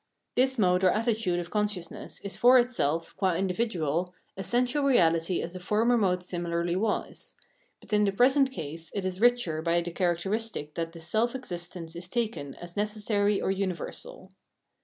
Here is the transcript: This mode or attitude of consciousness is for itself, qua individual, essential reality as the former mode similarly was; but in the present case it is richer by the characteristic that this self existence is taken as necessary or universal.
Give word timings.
This 0.33 0.57
mode 0.57 0.83
or 0.83 0.89
attitude 0.89 1.39
of 1.39 1.51
consciousness 1.51 2.19
is 2.21 2.35
for 2.35 2.57
itself, 2.57 3.15
qua 3.17 3.35
individual, 3.35 4.15
essential 4.35 4.81
reality 4.83 5.43
as 5.43 5.53
the 5.53 5.59
former 5.59 5.95
mode 5.95 6.23
similarly 6.23 6.75
was; 6.75 7.35
but 7.79 7.93
in 7.93 8.05
the 8.05 8.11
present 8.11 8.51
case 8.51 8.89
it 8.95 9.05
is 9.05 9.21
richer 9.21 9.61
by 9.61 9.79
the 9.81 9.91
characteristic 9.91 10.73
that 10.73 10.93
this 10.93 11.07
self 11.07 11.35
existence 11.35 11.95
is 11.95 12.09
taken 12.09 12.55
as 12.55 12.75
necessary 12.75 13.39
or 13.39 13.51
universal. 13.51 14.31